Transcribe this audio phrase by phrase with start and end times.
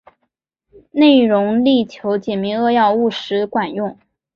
[0.89, 3.95] 内容力求简明扼要、务实管用